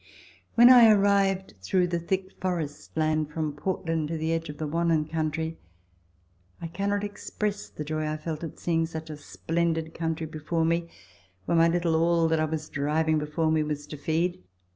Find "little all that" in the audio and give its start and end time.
11.67-12.39